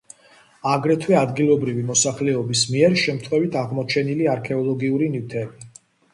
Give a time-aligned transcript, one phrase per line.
[0.69, 5.71] აგრეთვე, ადგილობრივი მოსახლეობის მიერ შემთხვევით აღმოჩენილი არქეოლოგიური ნივთები.